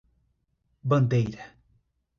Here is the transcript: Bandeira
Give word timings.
Bandeira 0.89 1.37